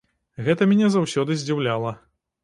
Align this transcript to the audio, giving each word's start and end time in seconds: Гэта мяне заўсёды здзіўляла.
Гэта 0.45 0.67
мяне 0.71 0.87
заўсёды 0.95 1.37
здзіўляла. 1.41 1.91